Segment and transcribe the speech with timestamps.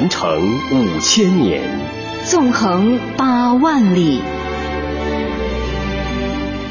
[0.00, 1.62] 传承五千年，
[2.24, 4.22] 纵横八万里，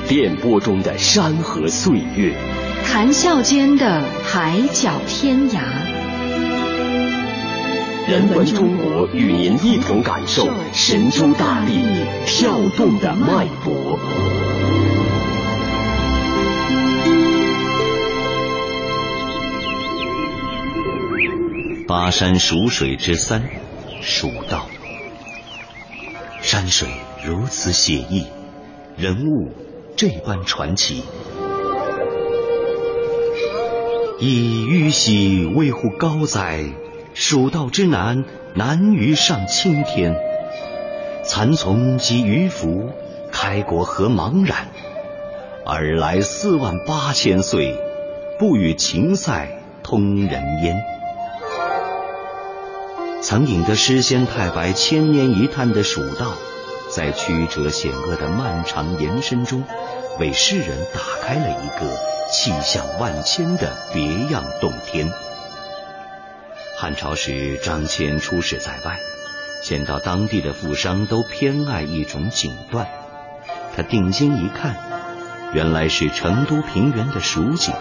[0.07, 2.34] 电波中的山河岁月，
[2.88, 5.60] 谈笑间的海角天涯。
[8.07, 11.84] 人文中国与您一同感受神州大地
[12.25, 14.00] 跳动的脉搏。
[21.89, 23.50] 巴山蜀水之三，
[24.00, 24.68] 蜀道。
[26.39, 26.88] 山水
[27.25, 28.28] 如此写意，
[28.96, 29.52] 人物
[29.97, 31.04] 这般传奇。
[34.20, 36.64] 以玉玺维护高哉，
[37.16, 40.16] 蜀道之难，难于上青天。
[41.25, 42.92] 蚕丛及鱼凫，
[43.31, 44.67] 开国何茫然？
[45.66, 47.75] 尔来四万八千岁，
[48.38, 50.98] 不与秦塞通人烟。
[53.22, 56.34] 曾引得诗仙太白千年一叹的蜀道，
[56.89, 59.64] 在曲折险恶的漫长延伸中，
[60.20, 61.97] 为世人打开了一个
[62.31, 65.12] 气象万千的别样洞天。
[66.78, 68.97] 汉朝时，张骞出使在外，
[69.64, 72.88] 见到当地的富商都偏爱一种锦缎，
[73.75, 74.78] 他定睛一看，
[75.53, 77.73] 原来是成都平原的蜀锦。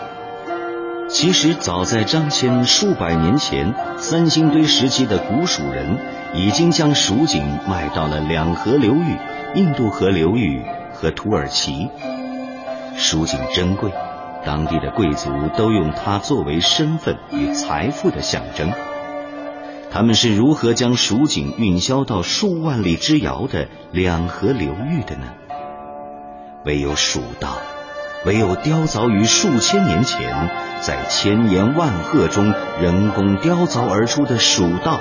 [1.08, 5.98] 其实，早在张骞数百年前，三星堆时期的古蜀人
[6.34, 9.16] 已经将蜀锦卖到了两河流域、
[9.54, 11.88] 印度河流域和土耳其。
[12.96, 13.90] 蜀锦珍贵，
[14.44, 18.70] 当地的贵族都用它作为身份与财富的象征。
[19.90, 25.32] 他们是如何将蜀锦运销到数万里之遥的两河流域的呢？
[26.66, 27.56] 唯有蜀道。
[28.24, 35.00] 唯有雕凿于数千年前，在千言万壑中人工雕凿而出的蜀道，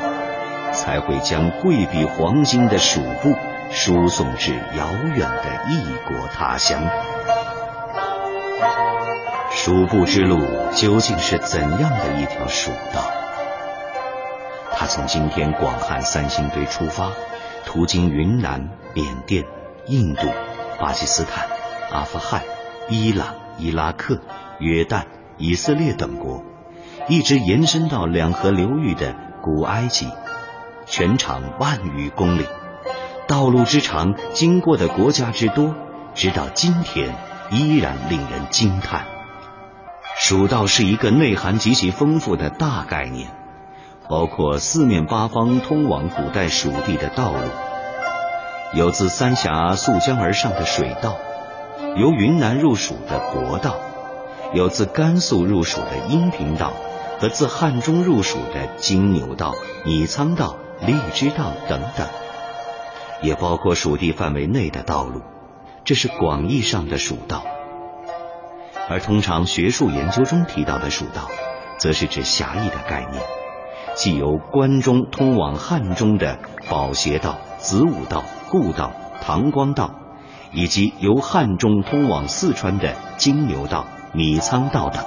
[0.72, 3.36] 才会将贵比黄金的蜀布
[3.72, 6.84] 输送至遥远的异国他乡。
[9.52, 10.40] 蜀布之路
[10.76, 13.02] 究竟是怎样的一条蜀道？
[14.74, 17.10] 它从今天广汉三星堆出发，
[17.66, 19.44] 途经云南、缅甸、
[19.88, 20.28] 印度、
[20.80, 21.48] 巴基斯坦、
[21.92, 22.42] 阿富汗。
[22.90, 24.22] 伊朗、伊拉克、
[24.60, 25.04] 约旦、
[25.38, 26.44] 以色列等国，
[27.10, 30.08] 一直延伸到两河流域的古埃及，
[30.86, 32.46] 全长万余公里。
[33.28, 35.76] 道路之长，经过的国家之多，
[36.16, 37.14] 直到今天
[37.52, 39.06] 依然令人惊叹。
[40.18, 43.30] 蜀道是一个内涵极其丰富的大概念，
[44.10, 47.40] 包括四面八方通往古代蜀地的道路，
[48.74, 51.18] 有自三峡溯江而上的水道。
[51.96, 53.76] 由云南入蜀的国道，
[54.54, 56.74] 有自甘肃入蜀的阴平道，
[57.20, 59.54] 和自汉中入蜀的金牛道、
[59.86, 62.08] 米仓道、荔枝道等等，
[63.22, 65.22] 也包括蜀地范围内的道路，
[65.84, 67.44] 这是广义上的蜀道。
[68.90, 71.30] 而通常学术研究中提到的蜀道，
[71.78, 73.22] 则是指狭义的概念，
[73.96, 76.40] 即由关中通往汉中的
[76.70, 79.92] 宝协道、子午道、故道、唐光道。
[80.52, 85.04] 以及由汉中通往四川的金牛道、米仓道等，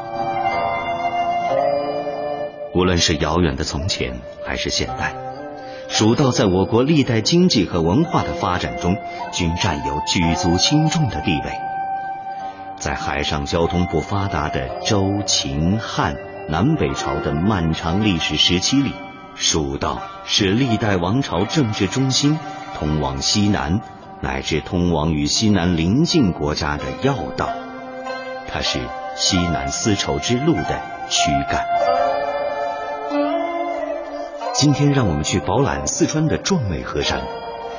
[2.74, 5.14] 无论是遥远的从前还是现代，
[5.88, 8.96] 蜀道在我国历代经济和文化的发展中
[9.32, 11.52] 均占有举足轻重的地位。
[12.78, 16.16] 在海上交通不发达的周、秦、汉
[16.48, 18.92] 南北朝的漫长历史时期里，
[19.34, 22.38] 蜀道是历代王朝政治中心，
[22.78, 23.80] 通往西南。
[24.22, 27.48] 乃至通往与西南邻近国家的要道，
[28.48, 28.78] 它是
[29.16, 31.64] 西南丝绸之路的躯干。
[34.54, 37.22] 今天，让我们去饱览四川的壮美河山。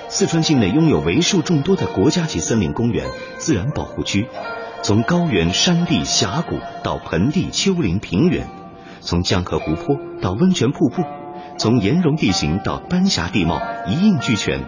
[0.10, 3.06] 四川境内拥有为数众多的国家级森林公园、
[3.38, 4.28] 自然保护区，
[4.82, 8.48] 从高原、山地、峡谷到盆地、丘陵、平原，
[9.00, 11.04] 从江河湖泊到温泉瀑布，
[11.58, 14.66] 从岩溶地形到丹霞地貌，一应俱全。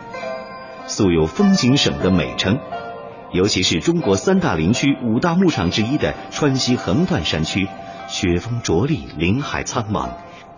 [0.85, 2.59] 素有“风景省”的美称，
[3.31, 7.68] 尤其是中国三大林区、五大牧场之一的川西横断山区，
[8.07, 10.09] 雪峰卓立，林海苍茫，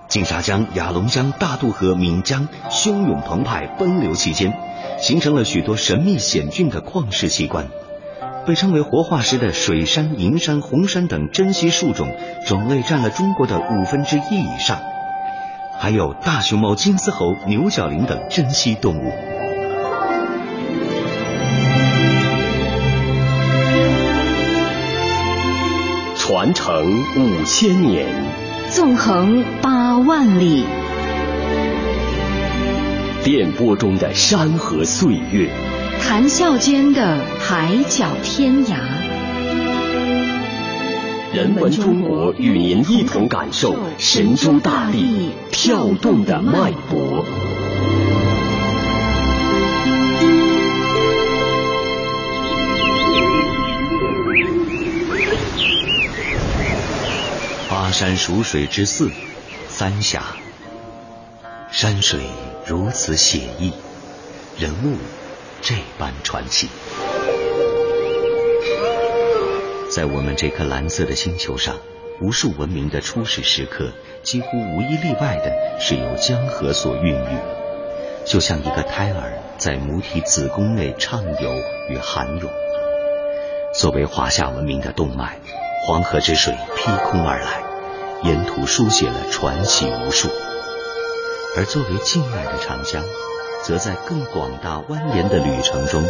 [0.08, 4.54] 金沙江、雅龙江、大渡河、岷江汹涌澎湃，奔流其间，
[5.00, 7.68] 形成了许多神秘险峻的旷世奇观。
[8.48, 14.80] 被称为活化石的水杉、银杉、红杉等珍稀树种，种类占了中国的五分之一以上。
[15.80, 19.12] 还有大熊猫、金丝猴、牛角羚等珍稀动物。
[26.36, 28.06] 传承五千年，
[28.70, 30.66] 纵横八万里。
[33.24, 35.50] 电波中的山河岁月，
[36.02, 38.76] 谈笑间的海角天涯。
[41.34, 47.24] 人文中国与您一同感受神州大地跳动的脉搏。
[57.98, 59.10] 山蜀水之四，
[59.70, 60.22] 三峡。
[61.72, 62.20] 山水
[62.66, 63.72] 如此写意，
[64.60, 64.98] 人物
[65.62, 66.68] 这般传奇。
[69.90, 71.78] 在我们这颗蓝色的星球上，
[72.20, 73.94] 无数文明的初始时刻，
[74.24, 77.38] 几乎无一例外的是由江河所孕育，
[78.26, 81.56] 就像一个胎儿在母体子宫内畅游
[81.88, 82.52] 与涵涌。
[83.74, 85.40] 作为华夏文明的动脉，
[85.88, 87.64] 黄河之水劈空而来，
[88.26, 90.30] 沿途书写了传奇无数；
[91.56, 93.04] 而作为静脉的长江，
[93.64, 96.04] 则在更广大蜿蜒的旅程中，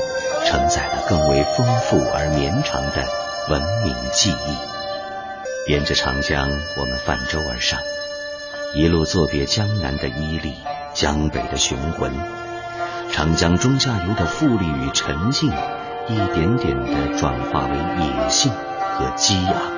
[0.46, 3.06] 承载了更为丰富而绵长的
[3.50, 5.72] 文明记忆。
[5.72, 7.82] 沿着长江，我们泛舟而上，
[8.74, 10.56] 一路作别江南的伊犁，
[10.94, 12.14] 江北的雄浑，
[13.12, 15.52] 长江中下游的富丽与沉静。
[16.08, 19.75] 一点点地转化为野性和激昂。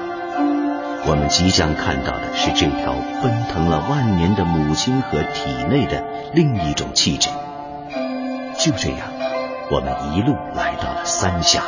[1.06, 6.04] 我们即将看到的是这条奔腾了万年的母亲河体内的
[6.34, 7.30] 另一种气质。
[8.58, 9.08] 就这样，
[9.72, 11.62] 我们一路来到了三峡。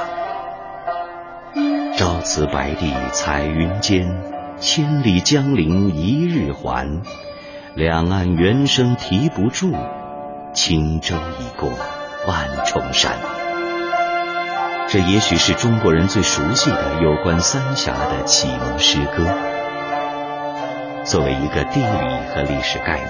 [1.97, 4.21] 朝辞白帝彩云间，
[4.59, 7.01] 千里江陵一日还。
[7.75, 9.73] 两岸猿声啼不住，
[10.53, 11.69] 轻舟已过
[12.27, 13.38] 万重山。
[14.91, 19.23] 这也许是中国人最熟悉的有关三峡的启蒙诗歌。
[21.05, 21.85] 作为一个地理
[22.33, 23.09] 和历史概念，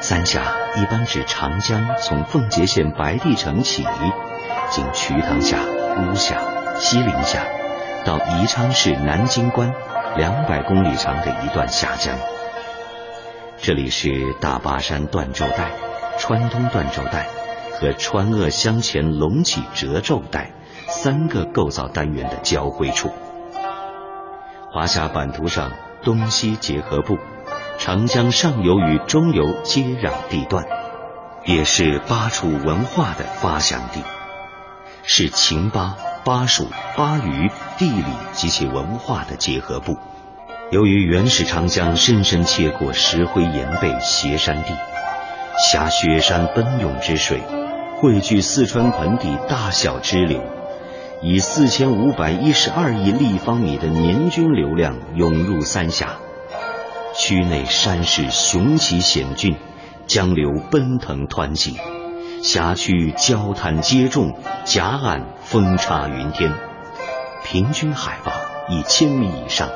[0.00, 0.40] 三峡
[0.76, 3.86] 一般指长江从奉节县白帝城起，
[4.70, 5.58] 经瞿塘峡、
[5.98, 6.40] 巫峡、
[6.80, 7.42] 西陵峡，
[8.06, 9.70] 到宜昌市南京关
[10.16, 12.16] 两百公里长的一段峡江。
[13.60, 14.08] 这里是
[14.40, 15.70] 大巴山断轴带、
[16.18, 17.26] 川东断轴带
[17.78, 20.52] 和川鄂湘黔隆起褶皱带。
[20.90, 23.12] 三个构造单元的交汇处，
[24.72, 27.18] 华夏版图上东西结合部，
[27.78, 30.64] 长江上游与中游接壤地段，
[31.44, 34.02] 也是巴楚文化的发祥地，
[35.02, 35.94] 是秦巴、
[36.24, 39.98] 巴蜀、巴渝地理及其文化的结合部。
[40.70, 44.74] 由于原始长江深深切过石灰岩背斜山地，
[45.70, 47.42] 挟雪山奔涌之水，
[48.00, 50.42] 汇聚四川盆地大小支流。
[51.20, 56.18] 以四千五百一十二亿立方米的年均流量涌入三峡，
[57.16, 59.56] 区内山势雄奇险峻，
[60.06, 61.76] 江流奔腾湍急，
[62.44, 66.52] 峡区礁滩接踵，夹岸峰插云天，
[67.44, 68.32] 平均海拔
[68.68, 69.70] 一千米以上，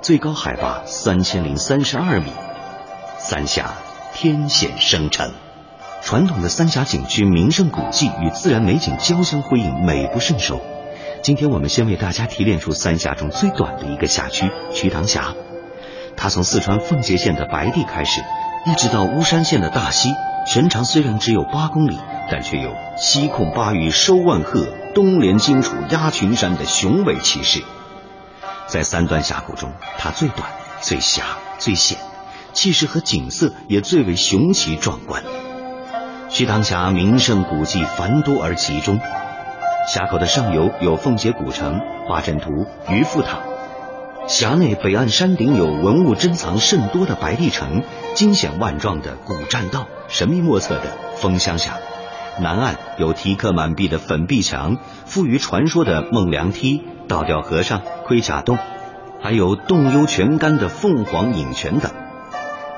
[0.00, 2.32] 最高海拔三千零三十二米，
[3.18, 3.74] 三峡
[4.14, 5.32] 天险生成。
[6.00, 10.58] 传统的三峡景区名胜古迹与自然美景交相辉映，美不胜收。
[11.22, 15.34] 今天我们先为大家提炼出三峡中最短的一个辖区——瞿塘峡。
[16.16, 18.22] 它从四川奉节县的白帝开始，
[18.66, 20.10] 一直到巫山县的大溪，
[20.46, 21.98] 全长虽然只有八公里，
[22.30, 27.62] 但却有西控巴渝收万壑，东连荆楚压群山的雄伟气势。
[28.66, 30.48] 在三段峡谷中，它最短、
[30.80, 31.24] 最狭、
[31.58, 31.98] 最险，
[32.52, 35.22] 气势和景色也最为雄奇壮观。
[36.30, 39.00] 瞿塘峡名胜古迹繁多而集中。
[39.88, 43.38] 峡口的上游有奉节古城、八阵图、鱼富塔；
[44.28, 47.82] 峡内北岸山顶有文物珍藏甚多的白帝城、
[48.14, 50.82] 惊险万状的古栈道、神秘莫测的
[51.16, 51.72] 风箱峡；
[52.38, 54.76] 南岸有题刻满壁的粉壁墙、
[55.06, 58.58] 富于传说的孟良梯、倒吊和尚、盔甲洞，
[59.22, 61.90] 还有洞幽泉干的凤凰饮泉等。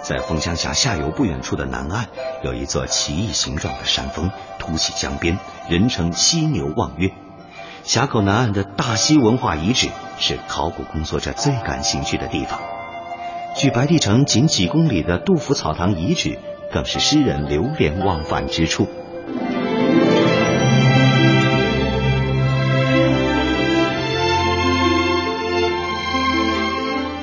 [0.03, 2.07] 在凤江峡下游不远处的南岸，
[2.43, 5.39] 有一座奇异形状的山峰，凸起江边，
[5.69, 7.11] 人称犀牛望月。
[7.83, 9.89] 峡口南岸的大溪文化遗址
[10.19, 12.61] 是考古工作者最感兴趣的地方。
[13.57, 16.39] 距白帝城仅几公里的杜甫草堂遗址，
[16.73, 18.89] 更是诗人流连忘返之处。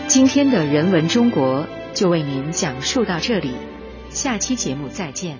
[0.07, 1.65] 今天的人文中国。
[1.97, 3.55] 就为您讲述到这里，
[4.11, 5.39] 下期节目再见。